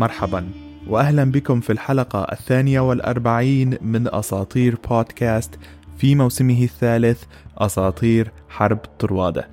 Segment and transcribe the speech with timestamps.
[0.00, 0.48] مرحبا
[0.86, 5.58] وأهلا بكم في الحلقة الثانية والأربعين من أساطير بودكاست
[5.98, 7.24] في موسمه الثالث
[7.58, 9.48] أساطير حرب طروادة.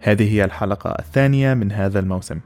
[0.00, 2.40] هذه هي الحلقة الثانية من هذا الموسم.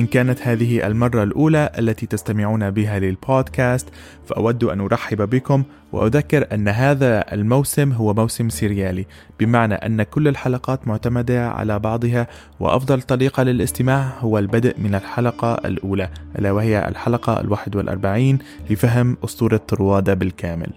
[0.00, 3.88] إن كانت هذه المرة الأولى التي تستمعون بها للبودكاست
[4.26, 9.06] فأود أن أرحب بكم وأذكر أن هذا الموسم هو موسم سيريالي
[9.40, 12.26] بمعنى أن كل الحلقات معتمدة على بعضها
[12.60, 18.38] وأفضل طريقة للاستماع هو البدء من الحلقة الأولى ألا وهي الحلقة الواحد والأربعين
[18.70, 20.72] لفهم أسطورة طروادة بالكامل.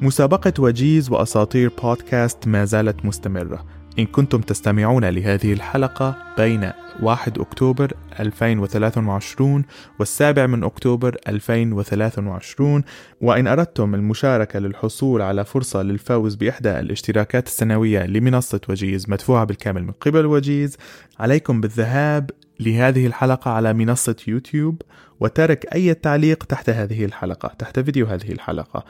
[0.00, 3.77] مسابقة وجيز وأساطير بودكاست ما زالت مستمرة.
[3.98, 9.64] إن كنتم تستمعون لهذه الحلقة بين 1 أكتوبر 2023
[9.98, 12.82] والسابع من أكتوبر 2023
[13.20, 19.92] وإن أردتم المشاركة للحصول على فرصة للفوز بإحدى الاشتراكات السنوية لمنصة وجيز مدفوعة بالكامل من
[19.92, 20.76] قبل وجيز
[21.18, 24.82] عليكم بالذهاب لهذه الحلقة على منصة يوتيوب
[25.20, 28.84] وترك أي تعليق تحت هذه الحلقة تحت فيديو هذه الحلقة.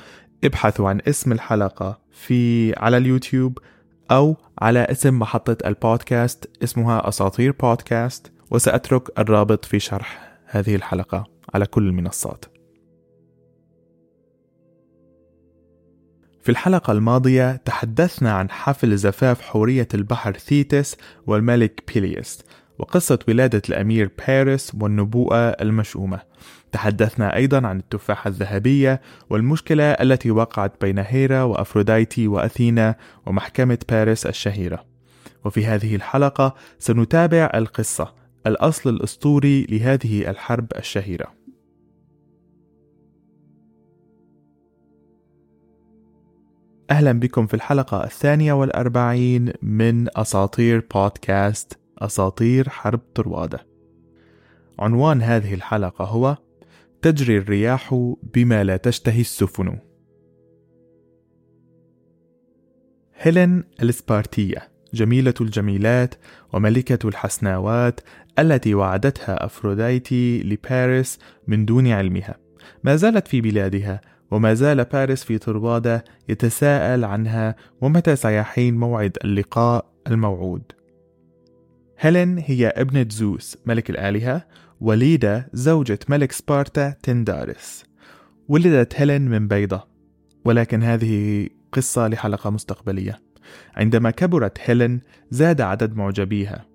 [0.44, 3.58] ابحثوا عن اسم الحلقة في على اليوتيوب
[4.10, 11.66] أو على اسم محطة البودكاست اسمها أساطير بودكاست وسأترك الرابط في شرح هذه الحلقة على
[11.66, 12.44] كل المنصات.
[16.40, 22.44] في الحلقة الماضية تحدثنا عن حفل زفاف حورية البحر ثيتس والملك بيليس
[22.78, 26.20] وقصة ولادة الأمير باريس والنبوءة المشؤومة.
[26.72, 32.94] تحدثنا أيضا عن التفاحة الذهبية والمشكلة التي وقعت بين هيرا وأفروديتي وأثينا
[33.26, 34.84] ومحكمة باريس الشهيرة.
[35.44, 38.14] وفي هذه الحلقة سنتابع القصة
[38.46, 41.38] الأصل الأسطوري لهذه الحرب الشهيرة.
[46.90, 53.66] أهلا بكم في الحلقة الثانية والأربعين من أساطير بودكاست أساطير حرب طروادة
[54.78, 56.36] عنوان هذه الحلقة هو
[57.02, 59.78] تجري الرياح بما لا تشتهي السفن.
[63.16, 66.14] هيلين السبارتية جميلة الجميلات
[66.52, 68.00] وملكة الحسناوات
[68.38, 72.36] التي وعدتها أفروديتي لباريس من دون علمها.
[72.84, 79.92] ما زالت في بلادها وما زال باريس في طروادة يتساءل عنها ومتى سيحين موعد اللقاء
[80.06, 80.77] الموعود.
[82.00, 84.46] هيلين هي ابنة زوس ملك الآلهة
[84.80, 87.84] وليدة زوجة ملك سبارتا تندارس.
[88.48, 89.86] ولدت هيلين من بيضة
[90.44, 93.20] ولكن هذه قصة لحلقة مستقبلية.
[93.76, 95.00] عندما كبرت هيلين
[95.30, 96.66] زاد عدد معجبيها.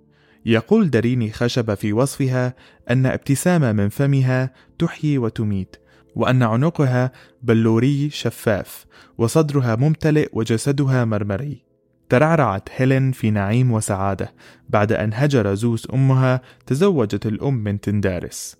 [0.45, 2.55] يقول داريني خشب في وصفها
[2.90, 5.75] أن ابتسامة من فمها تحيي وتميت
[6.16, 7.11] وأن عنقها
[7.44, 8.85] بلوري شفاف
[9.17, 11.72] وصدرها ممتلئ وجسدها مرمري.
[12.13, 14.34] ترعرعت هيلين في نعيم وسعادة
[14.69, 18.57] بعد أن هجر زوس أمها تزوجت الأم من تندارس.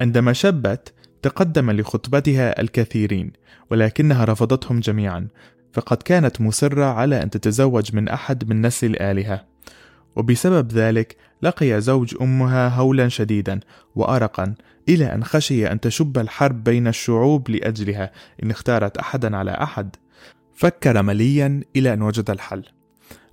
[0.00, 0.92] عندما شبت
[1.22, 3.32] تقدم لخطبتها الكثيرين
[3.70, 5.28] ولكنها رفضتهم جميعا
[5.72, 9.44] فقد كانت مصرة على أن تتزوج من أحد من نسل الآلهة
[10.16, 13.60] وبسبب ذلك لقي زوج أمها هولا شديدا
[13.94, 14.54] وأرقا
[14.88, 19.96] إلى أن خشي أن تشب الحرب بين الشعوب لأجلها إن اختارت أحدا على أحد.
[20.54, 22.64] فكر مليا إلى أن وجد الحل.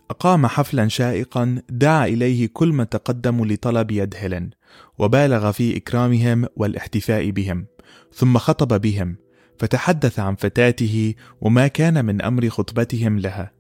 [0.10, 4.50] أقام حفلا شائقا دعا إليه كل من تقدموا لطلب يد هيلين
[4.98, 7.66] وبالغ في إكرامهم والاحتفاء بهم
[8.14, 9.16] ثم خطب بهم
[9.60, 13.52] فتحدث عن فتاته وما كان من أمر خطبتهم لها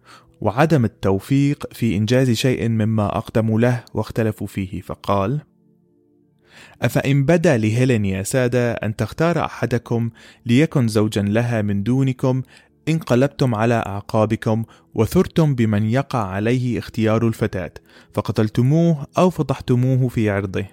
[0.41, 5.41] وعدم التوفيق في إنجاز شيء مما أقدموا له واختلفوا فيه فقال
[6.81, 10.09] أفإن بدا لهيلين يا سادة أن تختار أحدكم
[10.45, 12.41] ليكن زوجا لها من دونكم
[12.89, 14.63] انقلبتم على أعقابكم
[14.95, 17.71] وثرتم بمن يقع عليه اختيار الفتاة
[18.13, 20.65] فقتلتموه أو فضحتموه في عرضه.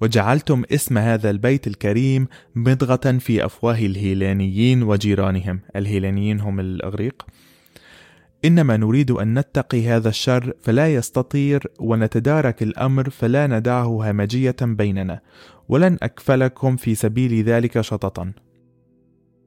[0.00, 5.60] وجعلتم اسم هذا البيت الكريم مضغة في أفواه الهيلانيين وجيرانهم.
[5.76, 7.26] الهيلانيين هم الأغريق.
[8.44, 15.20] إنما نريد أن نتقي هذا الشر فلا يستطير ونتدارك الأمر فلا ندعه همجية بيننا
[15.68, 18.32] ولن أكفلكم في سبيل ذلك شططا.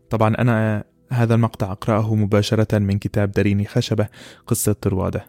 [0.10, 4.08] طبعا أنا هذا المقطع أقرأه مباشرة من كتاب داريني خشبة
[4.48, 5.26] قصة طروادة.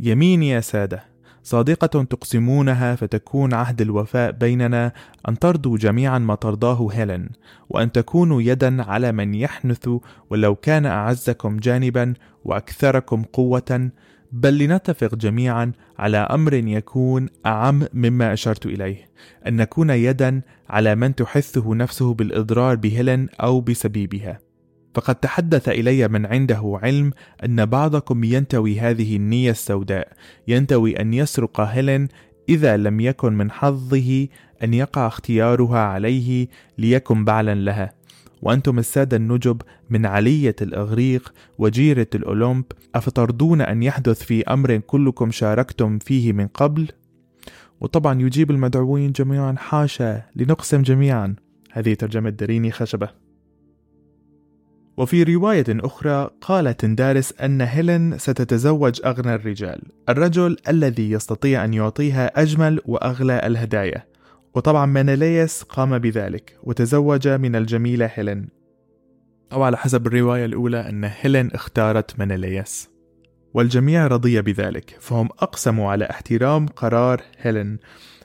[0.00, 4.92] يمين يا سادة صادقة تقسمونها فتكون عهد الوفاء بيننا
[5.28, 7.28] أن ترضوا جميعا ما ترضاه هيلين
[7.68, 9.88] وأن تكونوا يدا على من يحنث
[10.30, 12.14] ولو كان أعزكم جانبا
[12.44, 13.90] وأكثركم قوة
[14.34, 19.08] بل لنتفق جميعا على أمر يكون أعم مما أشرت إليه
[19.46, 24.38] أن نكون يدا على من تحثه نفسه بالإضرار بهيلين أو بسبيبها.
[24.94, 27.12] فقد تحدث إلي من عنده علم
[27.44, 30.12] أن بعضكم ينتوي هذه النية السوداء
[30.48, 32.08] ينتوي أن يسرق هيلين
[32.48, 34.28] إذا لم يكن من حظه
[34.62, 36.48] أن يقع اختيارها عليه
[36.78, 37.92] ليكن بعلا لها.
[38.44, 42.64] وأنتم السادة النجب من علية الإغريق وجيرة الأولمب
[42.94, 46.88] أفترضون أن يحدث في أمر كلكم شاركتم فيه من قبل؟
[47.80, 51.36] وطبعا يجيب المدعوين جميعا حاشا لنقسم جميعا.
[51.72, 53.08] هذه ترجمة دريني خشبة.
[54.96, 62.42] وفي رواية أخرى قال تندارس أن هيلين ستتزوج أغنى الرجال الرجل الذي يستطيع أن يعطيها
[62.42, 64.13] أجمل وأغلى الهدايا.
[64.54, 68.48] وطبعا مناليس قام بذلك وتزوج من الجميلة هيلين.
[69.52, 72.90] أو على حسب الرواية الأولى أن هيلين اختارت مناليس
[73.54, 77.78] والجميع رضي بذلك فهم أقسموا على احترام قرار هيلين.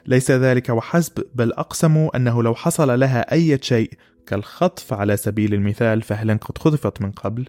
[0.05, 3.93] ليس ذلك وحسب بل أقسموا أنه لو حصل لها أي شيء
[4.27, 7.45] كالخطف على سبيل المثال فهيلين قد خطفت من قبل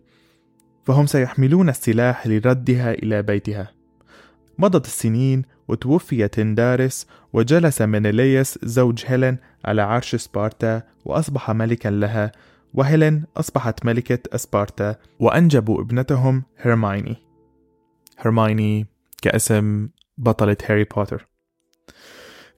[0.85, 3.71] فهم سيحملون السلاح لردها إلى بيتها.
[4.59, 12.33] مضت السنين وتوفي تندارس وجلس منيليس زوج هيلين على عرش سبارتا وأصبح ملكا لها
[12.75, 17.17] وهيلين أصبحت ملكة أسبارتا وأنجبوا ابنتهم هيرمايني.
[18.19, 18.87] هيرمايني
[19.23, 19.89] كاسم
[20.19, 21.29] بطلة هاري بوتر.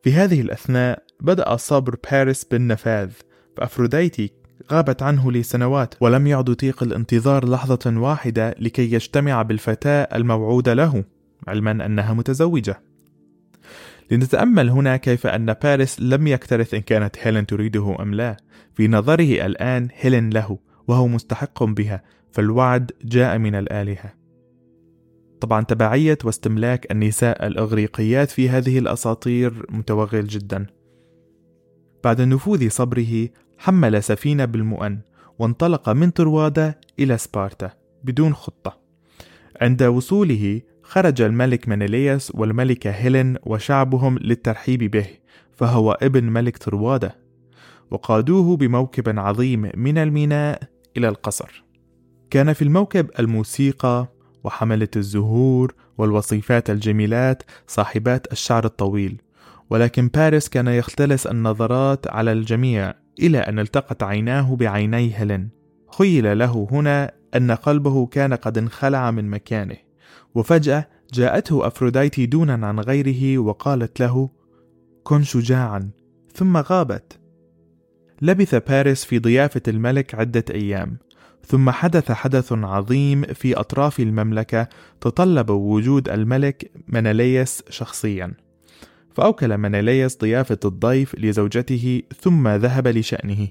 [0.02, 3.10] في هذه الأثناء بدأ صبر باريس بالنفاد
[3.56, 4.30] فأفروديتي
[4.72, 11.04] غابت عنه لسنوات ولم يعد يطيق الانتظار لحظة واحدة لكي يجتمع بالفتاة الموعودة له
[11.48, 12.91] علما أنها متزوجة.
[14.12, 18.36] لنتأمل هنا كيف أن باريس لم يكترث إن كانت هيلين تريده أم لا.
[18.74, 24.14] في نظره الآن هيلين له وهو مستحق بها فالوعد جاء من الآلهة.
[25.40, 30.66] طبعا تبعية واستملاك النساء الإغريقيات في هذه الأساطير متوغل جدا.
[32.04, 33.28] بعد نفوذ صبره
[33.58, 34.98] حمل سفينة بالمؤن
[35.38, 37.70] وانطلق من طروادة إلى سبارتا
[38.04, 38.78] بدون خطة.
[39.60, 40.60] عند وصوله
[40.92, 45.06] خرج الملك منيليوس والملكة هيلين وشعبهم للترحيب به
[45.52, 47.16] فهو ابن ملك طروادة
[47.90, 50.62] وقادوه بموكب عظيم من الميناء
[50.96, 51.64] إلى القصر.
[52.30, 54.08] كان في الموكب الموسيقى
[54.44, 59.22] وحملة الزهور والوصيفات الجميلات صاحبات الشعر الطويل
[59.70, 65.48] ولكن باريس كان يختلس النظرات على الجميع إلى أن التقت عيناه بعيني هيلين.
[65.98, 69.91] خيل له هنا أن قلبه كان قد انخلع من مكانه.
[70.34, 74.30] وفجأة جاءته أفروديتي دونا عن غيره وقالت له
[75.02, 75.90] كن شجاعا.
[76.34, 77.18] ثم غابت.
[78.22, 80.98] لبث باريس في ضيافة الملك عدة أيام
[81.46, 84.68] ثم حدث حدث عظيم في أطراف المملكة
[85.00, 88.34] تطلب وجود الملك مناليس شخصيا.
[89.14, 93.48] فأوكل مناليس ضيافة الضيف لزوجته ثم ذهب لشأنه.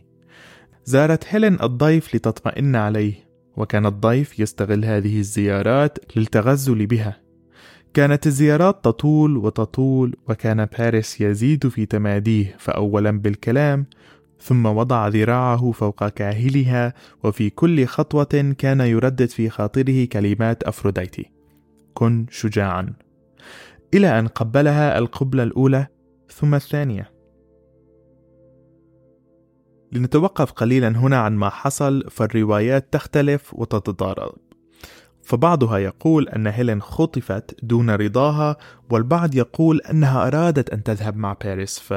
[0.86, 3.31] زارت هيلين الضيف لتطمئن عليه.
[3.58, 7.22] وكان الضيف يستغل هذه الزيارات للتغزل بها.
[7.94, 13.86] كانت الزيارات تطول وتطول وكان باريس يزيد في تماديه فأولا بالكلام
[14.42, 16.94] ثم وضع ذراعه فوق كاهلها
[17.24, 21.32] وفي كل خطوة كان يردد في خاطره كلمات أفروديتي.
[21.94, 22.94] كن شجاعا.
[23.94, 25.88] إلى أن قبلها القبلة الأولى
[26.30, 27.11] ثم الثانية.
[29.92, 34.34] لنتوقف قليلا هنا عن ما حصل فالروايات تختلف وتتضارب.
[35.24, 38.58] فبعضها يقول أن هيلين خطفت دون رضاها
[38.90, 41.94] والبعض يقول أنها أرادت أن تذهب مع باريس ف...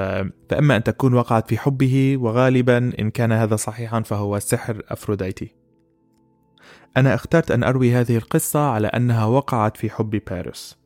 [0.50, 5.54] فإما أن تكون وقعت في حبه وغالبا إن كان هذا صحيحا فهو سحر أفروديتي.
[6.96, 10.76] أنا اخترت أن أروي هذه القصة على أنها وقعت في حب باريس.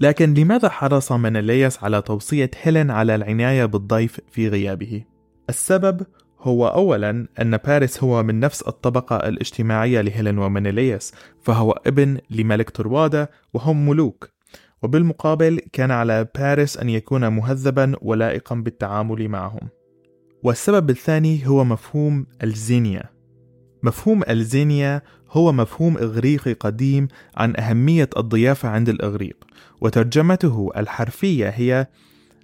[0.00, 5.04] لكن لماذا حرص منليس على توصية هيلين على العناية بالضيف في غيابه؟
[5.48, 6.06] السبب
[6.44, 13.30] هو أولا أن باريس هو من نفس الطبقة الاجتماعية لهيلين ومنيليس فهو ابن لملك طروادة
[13.54, 14.30] وهم ملوك.
[14.82, 19.68] وبالمقابل كان على باريس أن يكون مهذبا ولائقا بالتعامل معهم.
[20.42, 23.04] والسبب الثاني هو مفهوم ألزينيا.
[23.82, 29.44] مفهوم ألزينيا هو مفهوم إغريقي قديم عن أهمية الضيافة عند الإغريق
[29.80, 31.86] وترجمته الحرفية هي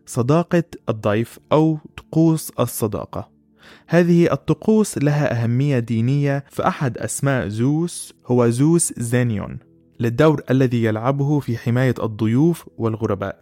[0.07, 3.40] صداقة الضيف أو طقوس الصداقة.
[3.87, 9.59] هذه الطقوس لها أهمية دينية فأحد أسماء زوس هو زوس زينيون
[10.01, 13.39] للدور الذي يلعبه في حماية الضيوف والغرباء.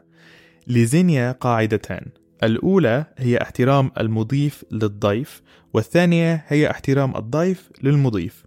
[0.67, 2.07] لزينيا قاعدتان
[2.43, 5.43] الأولى هي احترام المضيف للضيف
[5.75, 8.45] والثانية هي احترام الضيف للمضيف.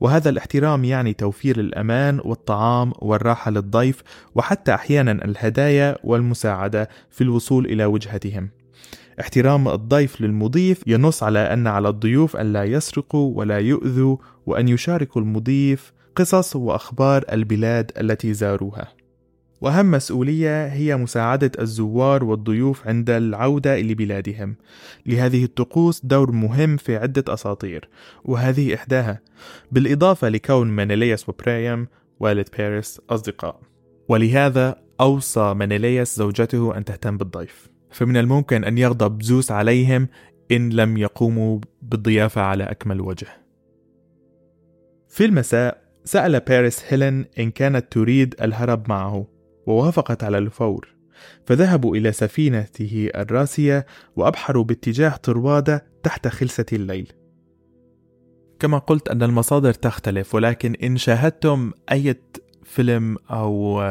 [0.00, 4.02] وهذا الاحترام يعني توفير الأمان والطعام والراحة للضيف
[4.34, 8.50] وحتى أحيانا الهدايا والمساعدة في الوصول إلى وجهتهم.
[9.20, 15.22] احترام الضيف للمضيف ينص على أن على الضيوف أن لا يسرقوا ولا يؤذوا وأن يشاركوا
[15.22, 18.88] المضيف قصص وأخبار البلاد التي زاروها.
[19.60, 24.56] وأهم مسؤولية هي مساعدة الزوار والضيوف عند العودة إلى بلادهم.
[25.06, 27.88] لهذه الطقوس دور مهم في عدة أساطير
[28.24, 29.20] وهذه إحداها.
[29.72, 31.88] بالإضافة لكون منيليوس وبريم
[32.20, 33.60] والد باريس أصدقاء.
[34.08, 37.71] ولهذا أوصى منيليوس زوجته أن تهتم بالضيف.
[37.92, 40.08] فمن الممكن أن يغضب زوس عليهم
[40.50, 43.26] إن لم يقوموا بالضيافة على أكمل وجه.
[45.08, 49.26] في المساء سأل باريس هيلين إن كانت تريد الهرب معه
[49.66, 50.88] ووافقت على الفور.
[51.46, 57.12] فذهبوا إلى سفينته الراسية وأبحروا باتجاه طروادة تحت خلسة الليل.
[58.58, 62.14] كما قلت أن المصادر تختلف ولكن إن شاهدتم أي
[62.72, 63.82] فيلم أو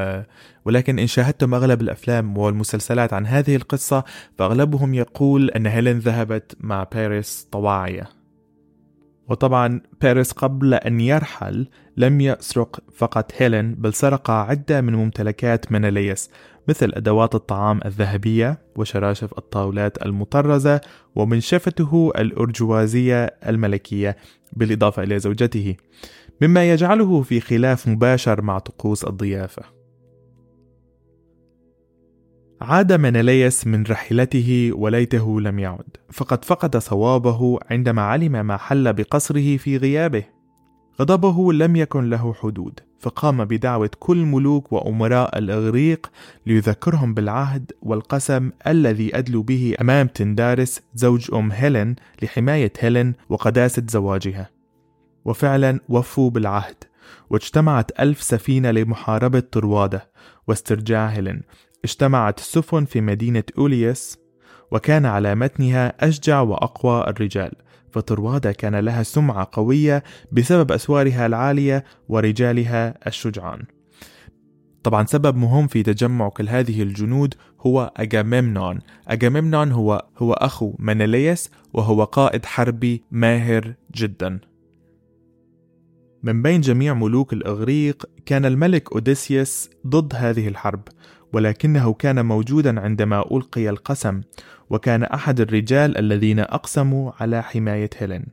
[0.65, 4.03] ولكن إن شاهدتم أغلب الأفلام والمسلسلات عن هذه القصة
[4.37, 8.09] فأغلبهم يقول أن هيلين ذهبت مع باريس طواعية.
[9.27, 16.29] وطبعا باريس قبل أن يرحل لم يسرق فقط هيلين بل سرق عدة من ممتلكات مناليس
[16.67, 20.81] مثل أدوات الطعام الذهبية وشراشف الطاولات المطرزة
[21.15, 24.17] ومنشفته الأرجوازية الملكية
[24.53, 25.75] بالإضافة إلى زوجته.
[26.41, 29.63] مما يجعله في خلاف مباشر مع طقوس الضيافة.
[32.61, 39.57] عاد مناليس من رحلته وليته لم يعد فقد فقد صوابه عندما علم ما حل بقصره
[39.57, 40.23] في غيابه.
[41.01, 46.11] غضبه لم يكن له حدود فقام بدعوة كل ملوك وأمراء الإغريق
[46.45, 54.60] ليذكرهم بالعهد والقسم الذي أدلوا به أمام تندارس زوج أم هيلين لحماية هيلين وقداسة زواجها.
[55.25, 56.75] وفعلا وفوا بالعهد
[57.29, 60.09] واجتمعت ألف سفينة لمحاربة طروادة
[60.47, 61.41] واسترجاع هيلين.
[61.83, 64.17] اجتمعت السفن في مدينة أوليس
[64.71, 67.51] وكان على متنها أشجع وأقوى الرجال.
[67.91, 73.63] فطروادة كان لها سمعة قوية بسبب أسوارها العالية ورجالها الشجعان.
[74.83, 81.51] طبعا سبب مهم في تجمع كل هذه الجنود هو أجاميمنون أجاميمنون هو هو أخو منيليس
[81.73, 84.39] وهو قائد حربي ماهر جدا.
[86.23, 90.81] من بين جميع ملوك الإغريق كان الملك أوديسيوس ضد هذه الحرب
[91.33, 94.21] ولكنه كان موجودا عندما ألقي القسم
[94.69, 98.25] وكان أحد الرجال الذين أقسموا على حماية هيلين.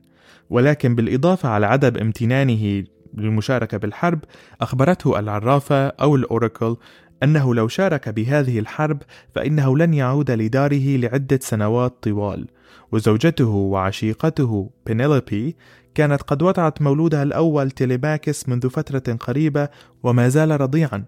[0.49, 2.83] ولكن بالإضافة على عدم امتنانه
[3.17, 4.19] للمشاركة بالحرب
[4.61, 6.75] أخبرته العرافة أو الأوراكل
[7.23, 9.01] أنه لو شارك بهذه الحرب
[9.35, 12.47] فإنه لن يعود لداره لعدة سنوات طوال.
[12.91, 15.55] وزوجته وعشيقته بينيلوبي
[15.95, 19.69] كانت قد وضعت مولودها الأول تيليماكس منذ فترة قريبة
[20.03, 21.05] وما زال رضيعا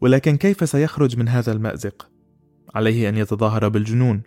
[0.00, 2.08] ولكن كيف سيخرج من هذا المأزق؟
[2.74, 4.22] عليه أن يتظاهر بالجنون.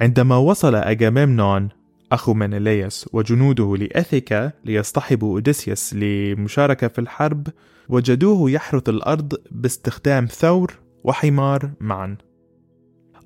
[0.00, 1.68] عندما وصل أجاميمنون
[2.12, 7.48] أخو منيليوس وجنوده لإيثاكا ليصطحبوا أوديسيوس للمشاركة في الحرب
[7.88, 12.16] وجدوه يحرث الأرض باستخدام ثور وحمار معا.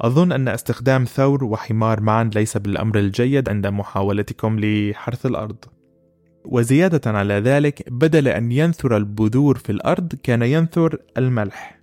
[0.00, 5.64] أظن أن استخدام ثور وحمار معا ليس بالأمر الجيد عند محاولتكم لحرث الأرض.
[6.44, 11.80] وزيادة على ذلك بدل أن ينثر البذور في الأرض كان ينثر الملح.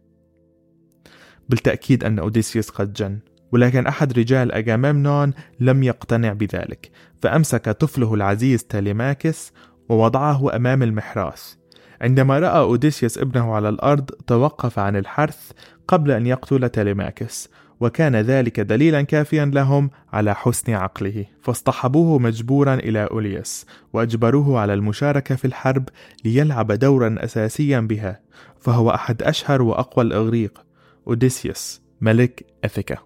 [1.50, 3.20] بالتأكيد أن أوديسيوس قد جن
[3.52, 9.54] ولكن أحد رجال أجاممنون لم يقتنع بذلك فأمسك طفله العزيز تاليماكس
[9.90, 11.54] ووضعه أمام المحراث
[12.02, 15.52] عندما رأى أوديسيوس ابنه على الأرض توقف عن الحرث
[15.88, 17.50] قبل أن يقتل تاليماكس
[17.80, 21.26] وكان ذلك دليلا كافيا لهم على حسن عقله.
[21.42, 25.90] فاصطحبوه مجبورا إلى أوليس وأجبروه على المشاركة في الحرب
[26.26, 28.20] ليلعب دورا أساسيا بها
[28.60, 30.66] فهو أحد أشهر وأقوى الإغريق.
[31.08, 32.98] أوديسيوس ملك أثيكا.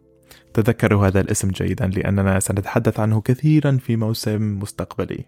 [0.53, 5.25] تذكروا هذا الاسم جيدا لأننا سنتحدث عنه كثيرا في موسم مستقبلي.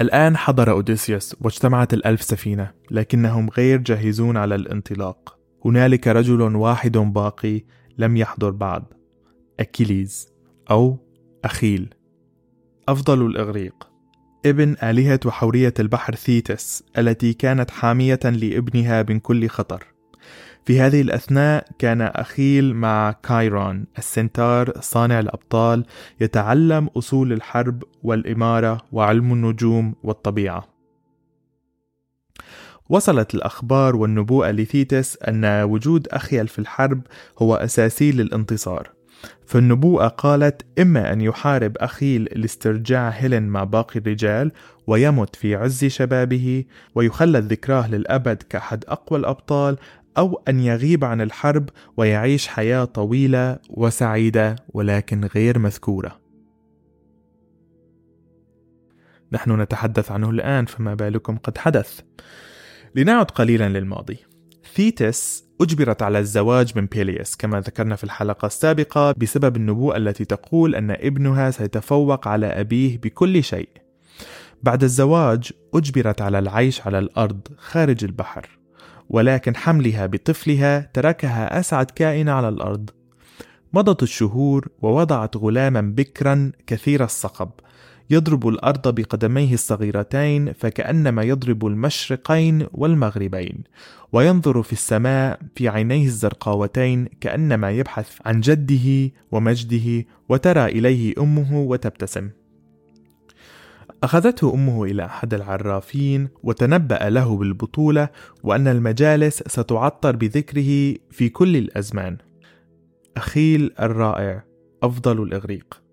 [0.00, 5.35] الآن حضر أوديسيوس واجتمعت الألف سفينة لكنهم غير جاهزون على الانطلاق.
[5.64, 7.64] هنالك رجل واحد باقي
[7.98, 8.82] لم يحضر بعد
[9.60, 10.28] أكيليز
[10.70, 10.98] أو
[11.44, 11.94] أخيل.
[12.88, 13.88] أفضل الإغريق.
[14.46, 19.84] ابن آلهة وحورية البحر ثيتس التي كانت حامية لابنها من كل خطر.
[20.64, 25.86] في هذه الأثناء كان أخيل مع كايرون ال centaur صانع الأبطال
[26.20, 30.75] يتعلم أصول الحرب والإمارة وعلم النجوم والطبيعة.
[32.88, 37.00] وصلت الأخبار والنبوءة لثيتس أن وجود أخيل في الحرب
[37.38, 38.96] هو أساسي للانتصار
[39.46, 44.52] فالنبوءة قالت إما أن يحارب أخيل لاسترجاع هيلين مع باقي الرجال
[44.86, 46.64] ويمت في عز شبابه
[46.94, 49.76] ويخلد ذكراه للأبد كأحد أقوى الأبطال
[50.18, 56.20] أو أن يغيب عن الحرب ويعيش حياة طويلة وسعيدة ولكن غير مذكورة.
[59.32, 62.00] نحن نتحدث عنه الآن فما بالكم قد حدث.
[62.96, 64.18] لنعد قليلا للماضي.
[64.74, 70.74] ثيتس أجبرت على الزواج من بيليس كما ذكرنا في الحلقة السابقة بسبب النبوءة التي تقول
[70.74, 73.68] أن ابنها سيتفوق على أبيه بكل شيء.
[74.62, 78.58] بعد الزواج أجبرت على العيش على الأرض خارج البحر،
[79.08, 82.90] ولكن حملها بطفلها تركها أسعد كائن على الأرض.
[83.72, 87.50] مضت الشهور ووضعت غلاما بكرا كثير الصقب
[88.10, 93.64] يضرب الأرض بقدميه الصغيرتين فكأنما يضرب المشرقين والمغربين.
[94.12, 102.30] وينظر في السماء في عينيه الزرقاوتين كأنما يبحث عن جده ومجده وترى إليه أمه وتبتسم.
[104.02, 108.08] أخذته أمه إلى أحد العرافين وتنبأ له بالبطولة
[108.42, 112.16] وأن المجالس ستعطر بذكره في كل الأزمان.
[113.16, 114.44] أخيل الرائع
[114.82, 115.85] أفضل الإغريق.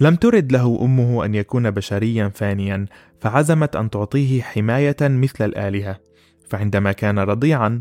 [0.00, 2.86] لم ترد له أمه أن يكون بشريا فانيا
[3.20, 6.00] فعزمت أن تعطيه حماية مثل الآلهة.
[6.48, 7.80] فعندما كان رضيعا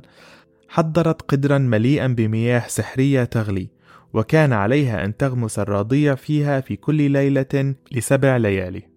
[0.70, 3.68] حضرت قدرا مليئا بمياه سحرية تغلي
[4.14, 8.95] وكان عليها أن تغمس الرضيع فيها في كل ليلة لسبع ليالي.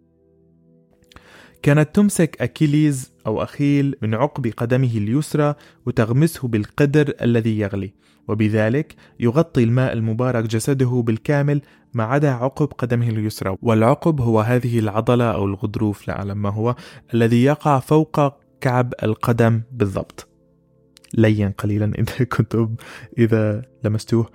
[1.62, 5.54] كانت تمسك أكيليز أو أخيل من عقب قدمه اليسرى
[5.86, 7.92] وتغمسه بالقدر الذي يغلي
[8.28, 11.60] وبذلك يغطي الماء المبارك جسده بالكامل
[11.94, 13.56] ما عدا عقب قدمه اليسرى.
[13.62, 16.74] والعقب هو هذه العضلة أو الغضروف لا أعلم ما هو
[17.14, 18.20] الذي يقع فوق
[18.60, 20.28] كعب القدم بالضبط.
[21.14, 22.74] لين قليلا إذا كنتم
[23.18, 24.30] إذا لمستوه.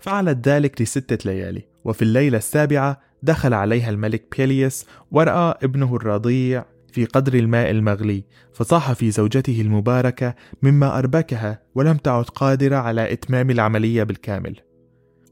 [0.00, 7.04] فعلت ذلك لستة ليالي وفي الليلة السابعة دخل عليها الملك بيليوس ورأى ابنه الرضيع في
[7.04, 14.02] قدر الماء المغلي فصاح في زوجته المباركة مما أربكها ولم تعد قادرة على إتمام العملية
[14.02, 14.60] بالكامل.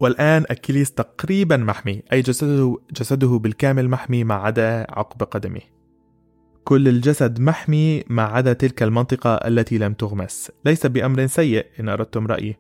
[0.00, 5.60] والآن أكيليس تقريبا محمي أي جسده, جسده بالكامل محمي ما عدا عقب قدمه.
[6.64, 10.50] كل الجسد محمي ما عدا تلك المنطقة التي لم تغمس.
[10.64, 12.56] ليس بأمر سيء إن أردتم رأيي.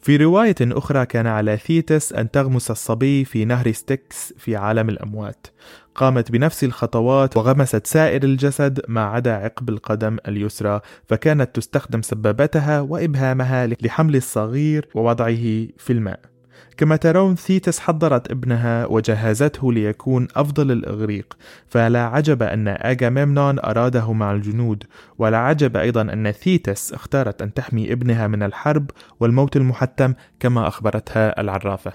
[0.00, 5.46] في رواية أخرى كان على ثيتس أن تغمس الصبي في نهر ستيكس في عالم الأموات.
[5.94, 13.66] قامت بنفس الخطوات وغمست سائر الجسد ما عدا عقب القدم اليسرى فكانت تستخدم سبابتها وإبهامها
[13.66, 16.35] لحمل الصغير ووضعه في الماء.
[16.76, 21.36] كما ترون ثيتس حضرت ابنها وجهزته ليكون أفضل الإغريق
[21.66, 24.84] فلا عجب أن أجاممنون أراده مع الجنود
[25.18, 31.40] ولا عجب أيضا أن ثيتس اختارت أن تحمي ابنها من الحرب والموت المحتم كما أخبرتها
[31.40, 31.92] العرافة.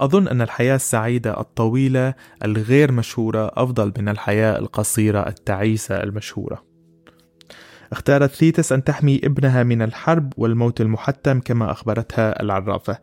[0.00, 6.65] أظن أن الحياة السعيدة الطويلة الغير مشهورة أفضل من الحياة القصيرة التعيسة المشهورة.
[7.92, 12.98] اختارت ثيتس أن تحمي ابنها من الحرب والموت المحتم كما أخبرتها العرافة.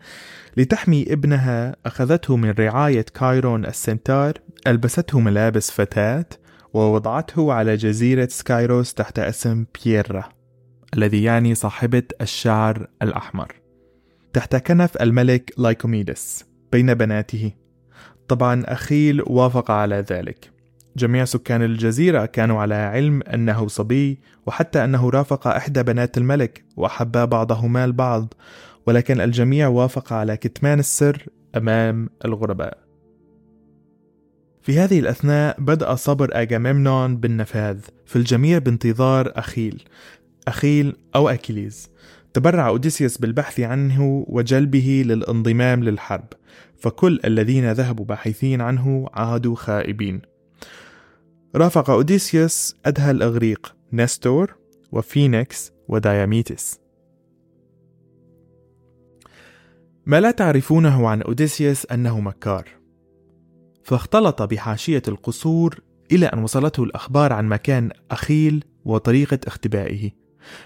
[0.57, 4.33] لتحمي ابنها أخذته من رعاية كايرون ال centaur
[4.67, 6.25] ألبسته ملابس فتاة
[6.73, 10.23] ووضعته على جزيرة سكايروس تحت اسم بييرا
[10.93, 13.51] الذي يعني صاحبة الشعر الأحمر.
[14.33, 17.51] تحت كنف الملك لايكوميدس بين بناته.
[18.27, 20.52] طبعا أخيل وافق على ذلك.
[20.97, 27.25] جميع سكان الجزيرة كانوا على علم أنه صبي وحتى أنه رافق إحدى بنات الملك وأحبا
[27.25, 28.33] بعضهما البعض
[28.85, 31.25] ولكن الجميع وافق على كتمان السر
[31.57, 32.77] أمام الغرباء.
[34.61, 39.83] في هذه الأثناء بدأ صبر أجامemnon بالنفاذ في الجميع بانتظار أخيل
[40.47, 41.89] أخيل أو أكيليز.
[42.33, 46.25] تبرع أوديسيوس بالبحث عنه وجلبه للانضمام للحرب
[46.77, 50.32] فكل الذين ذهبوا باحثين عنه عادوا خائبين.
[51.55, 54.55] رافق أوديسيوس أدهى الإغريق نستور
[54.91, 56.79] وفينيكس وداياميتس
[60.05, 62.67] ما لا تعرفونه عن أوديسيوس أنه مكار.
[63.83, 65.79] فاختلط بحاشية القصور
[66.11, 70.11] إلى أن وصلته الأخبار عن مكان أخيل وطريقة اختبائه.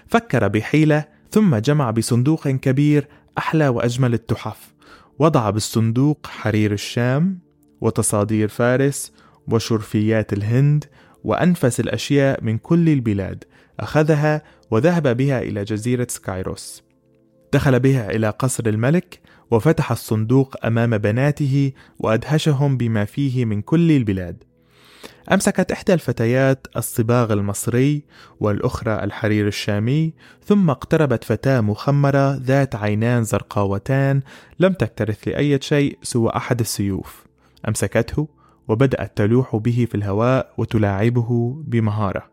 [0.06, 4.74] فكر بحيلة ثم جمع بصندوق كبير أحلى وأجمل التحف.
[5.18, 7.40] وضع بالصندوق حرير الشام
[7.80, 9.12] وتصادير فارس
[9.52, 10.84] وشرفيات الهند
[11.24, 13.44] وأنفس الأشياء من كل البلاد
[13.80, 16.82] أخذها وذهب بها إلى جزيرة سكايروس.
[17.52, 24.44] دخل بها إلى قصر الملك وفتح الصندوق أمام بناته وأدهشهم بما فيه من كل البلاد.
[25.32, 28.04] أمسكت إحدى الفتيات الصباغ المصري
[28.40, 34.22] والأخرى الحرير الشامي ثم اقتربت فتاة مخمرة ذات عينان زرقاوتان
[34.60, 37.26] لم تكترث لأي شيء سوى أحد السيوف.
[37.68, 38.28] أمسكته
[38.68, 42.30] وبدأت تلوح به في الهواء وتلاعبه بمهارة.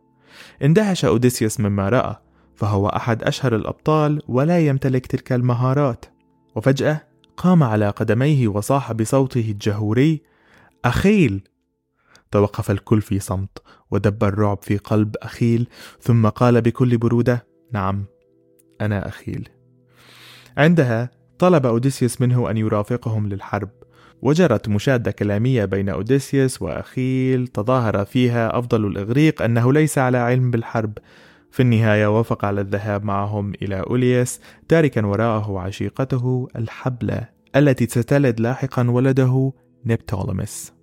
[0.63, 2.15] اندهش أوديسيوس مما رأى
[2.56, 6.06] فهو أحد أشهر الأبطال ولا يمتلك تلك المهارات.
[6.56, 7.02] وفجأة
[7.38, 10.21] قام على قدميه وصاح بصوته الجهوري
[10.86, 11.48] أخيل!
[12.32, 15.67] توقف الكل في صمت ودب الرعب في قلب أخيل
[16.02, 18.06] ثم قال بكل برودة نعم
[18.82, 19.50] أنا أخيل.
[20.58, 23.69] عندها طلب أوديسيوس منه أن يرافقهم للحرب.
[24.21, 30.97] وجرت مشادة كلامية بين أوديسيوس وأخيل تظاهر فيها أفضل الإغريق أنه ليس على علم بالحرب.
[31.56, 38.89] في النهاية وافق على الذهاب معهم إلى أوليس تاركا وراءه عشيقته الحبلة التي ستلد لاحقا
[38.89, 39.54] ولده
[39.86, 40.73] نبتولمس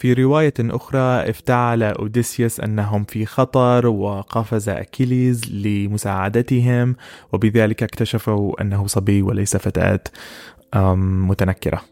[0.00, 6.96] في رواية أخرى افتعل أوديسيوس أنهم في خطر وقفز أكيليز لمساعدتهم
[7.32, 10.00] وبذلك اكتشفوا أنه صبي وليس فتاة.
[10.76, 11.82] متنكرة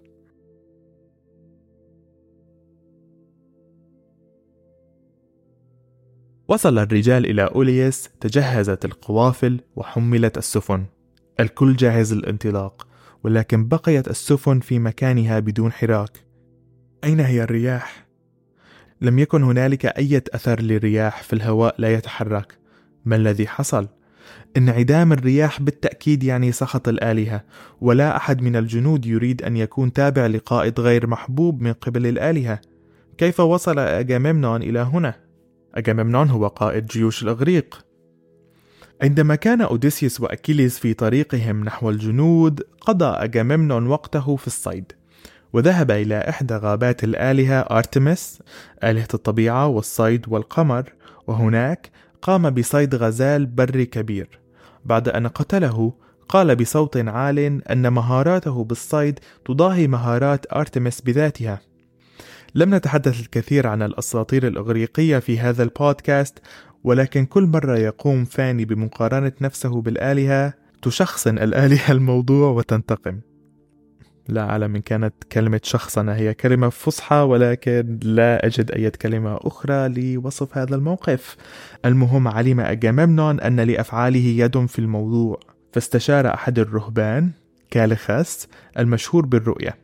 [6.48, 10.84] وصل الرجال إلى أوليس تجهزت القوافل وحملت السفن
[11.40, 12.88] الكل جاهز للانطلاق
[13.24, 16.24] ولكن بقيت السفن في مكانها بدون حراك
[17.04, 18.06] أين هي الرياح؟
[19.00, 22.58] لم يكن هنالك أي أثر للرياح في الهواء لا يتحرك
[23.04, 23.88] ما الذي حصل؟
[24.56, 27.44] انعدام الرياح بالتأكيد يعني سخط الآلهة
[27.80, 32.60] ولا أحد من الجنود يريد أن يكون تابع لقائد غير محبوب من قبل الآلهة
[33.18, 35.14] كيف وصل أجاممنون إلى هنا؟
[35.74, 37.84] أجاممنون هو قائد جيوش الإغريق
[39.02, 44.92] عندما كان أوديسيوس وأكيليس في طريقهم نحو الجنود قضى أجاممنون وقته في الصيد
[45.52, 48.42] وذهب إلى إحدى غابات الآلهة أرتمس
[48.84, 50.92] آلهة الطبيعة والصيد والقمر
[51.26, 51.90] وهناك
[52.22, 54.40] قام بصيد غزال بري كبير.
[54.84, 55.92] بعد أن قتله
[56.28, 61.60] قال بصوت عال أن مهاراته بالصيد تضاهي مهارات أرتمس بذاتها.
[62.54, 66.38] لم نتحدث الكثير عن الأساطير الإغريقية في هذا البودكاست
[66.84, 73.20] ولكن كل مرة يقوم فاني بمقارنة نفسه بالآلهة تشخصن الآلهة الموضوع وتنتقم.
[74.28, 79.88] لا أعلم إن كانت كلمة شخصنة هي كلمة فصحى ولكن لا أجد أي كلمة أخرى
[79.88, 81.36] لوصف هذا الموقف.
[81.84, 85.40] المهم علم أجاممنون أن لأفعاله يد في الموضوع.
[85.72, 87.30] فاستشار أحد الرهبان
[87.70, 89.76] كاليخاس المشهور بالرؤية.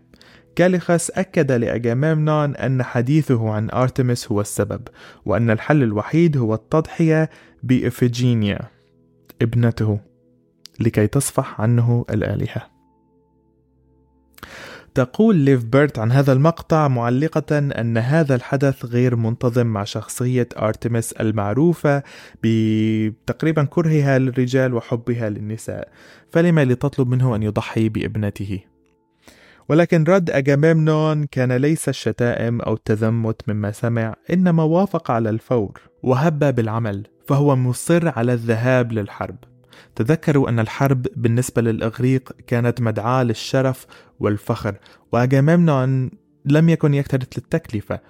[0.57, 4.89] كاليخاس أكد لأجاممنون أن حديثه عن أرتمس هو السبب
[5.25, 7.31] وأن الحل الوحيد هو التضحية
[7.63, 8.59] بإفيجينيا
[9.43, 10.01] ابنته
[10.81, 12.74] لكي تصفح عنه الآلهة.
[14.95, 21.13] تقول ليف بيرت عن هذا المقطع معلقة أن هذا الحدث غير منتظم مع شخصية أرتمس
[21.13, 22.03] المعروفة
[22.43, 25.89] بتقريبا كرهها للرجال وحبها للنساء.
[26.33, 28.61] فلما لتطلب منه أن يضحي بابنته؟
[29.69, 36.55] ولكن رد أجاميمنون كان ليس الشتائم أو التذمت مما سمع إنما وافق على الفور وهب
[36.55, 39.54] بالعمل فهو مصر على الذهاب للحرب.
[39.97, 43.87] تذكروا أن الحرب بالنسبة للإغريق كانت مدعاة للشرف
[44.21, 44.75] والفخر
[45.13, 46.11] وأجاممنون
[46.45, 48.01] لم يكن يكترث للتكلفة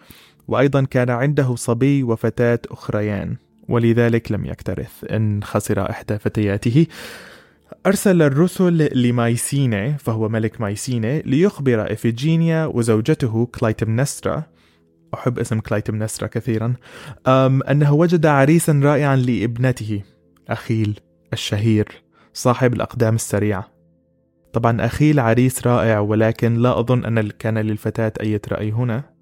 [0.48, 3.36] وأيضا كان عنده صبي وفتاة أخريان
[3.68, 5.04] ولذلك لم يكترث.
[5.10, 6.86] إن خسر إحدى فتياته
[7.86, 14.42] أرسل الرسل لمايسيني فهو ملك مايسيني ليخبر إفيجينيا وزوجته كلايتمنسترا
[15.14, 16.74] أحب اسم كلايتمنسترا كثيرا
[17.70, 20.02] أنه وجد عريسا رائعا لابنته
[20.48, 21.00] أخيل.
[21.32, 23.68] الشهير صاحب الأقدام السريعة.
[24.52, 29.14] طبعا أخيل عريس رائع ولكن لا أظن أن كان للفتاة أي رأي هنا.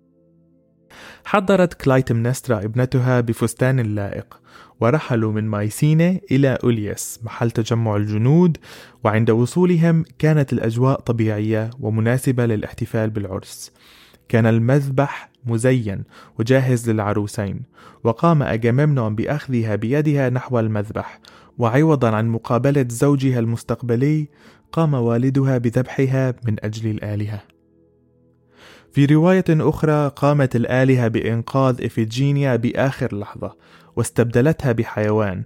[1.25, 4.41] حضرت كلايتمنسترا ابنتها بفستان لائق
[4.81, 8.57] ورحلوا من مايسينة إلى أوليس محل تجمع الجنود
[9.05, 13.73] وعند وصولهم كانت الأجواء طبيعية ومناسبة للاحتفال بالعرس.
[14.29, 16.05] كان المذبح مزين
[16.39, 17.63] وجاهز للعروسين
[18.05, 21.21] وقام أجاممنون بأخذها بيدها نحو المذبح
[21.63, 24.29] وعوضا عن مقابلة زوجها المستقبلي
[24.73, 27.43] قام والدها بذبحها من أجل الآلهة.
[28.93, 33.57] في رواية أخرى قامت الآلهة بإنقاذ إفيجينيا بآخر لحظة
[33.97, 35.43] واستبدلتها بحيوان.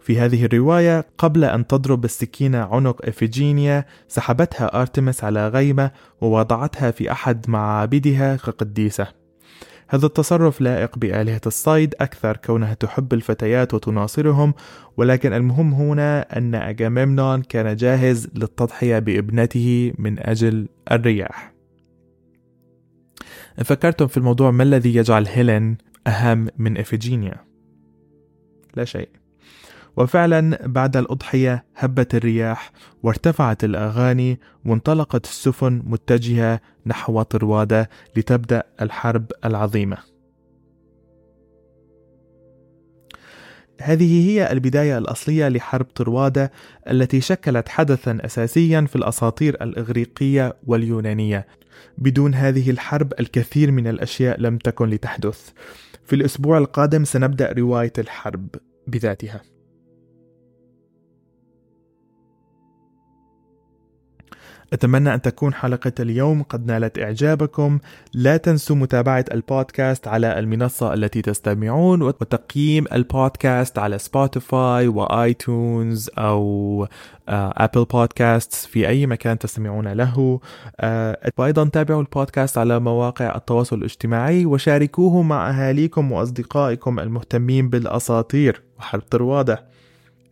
[0.00, 5.90] في هذه الرواية قبل أن تضرب السكينة عنق إفيجينيا سحبتها أرتمس على غيمة
[6.20, 9.23] ووضعتها في أحد معابدها كقديسة.
[9.88, 14.54] هذا التصرف لائق بآلهة الصيد أكثر كونها تحب الفتيات وتناصرهم
[14.96, 21.54] ولكن المهم هنا أن أجاممنون كان جاهز للتضحية بابنته من أجل الرياح
[23.58, 27.44] إن فكرتم في الموضوع ما الذي يجعل هيلين أهم من إفيجينيا؟
[28.76, 29.08] لا شيء
[29.96, 39.96] وفعلا بعد الأضحية هبت الرياح وارتفعت الأغاني وانطلقت السفن متجهة نحو طروادة لتبدأ الحرب العظيمة.
[43.80, 46.52] هذه هي البداية الأصلية لحرب طروادة
[46.90, 51.46] التي شكلت حدثا أساسيا في الأساطير الإغريقية واليونانية.
[51.98, 55.50] بدون هذه الحرب الكثير من الأشياء لم تكن لتحدث.
[56.04, 58.48] في الأسبوع القادم سنبدأ رواية الحرب
[58.86, 59.53] بذاتها.
[64.74, 67.78] أتمنى أن تكون حلقة اليوم قد نالت إعجابكم.
[68.14, 76.86] لا تنسوا متابعة البودكاست على المنصة التي تستمعون وتقييم البودكاست على Spotify و iTunes أو
[77.28, 80.40] أبل آه، بودكاست في أي مكان تستمعون له.
[80.80, 88.62] آه، وأيضا تابعوا البودكاست على مواقع التواصل الاجتماعي وشاركوه مع أهاليكم وأصدقائكم المهتمين بالأساطير.
[88.78, 89.73] وحرب طروادة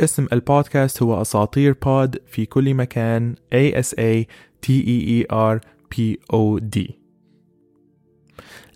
[0.02, 4.24] اسم البودكاست هو أساطير بود في كل مكان A S A
[4.66, 5.60] T E E R
[5.94, 6.92] P O D.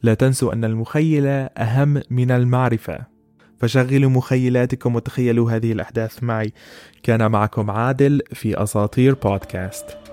[0.02, 2.98] لا تنسوا أن المخيلة أهم من المعرفة.
[3.58, 6.52] فشغلوا مخيلاتكم وتخيلوا هذه الأحداث معي.
[7.02, 10.05] كان معكم عادل في أساطير بودكاست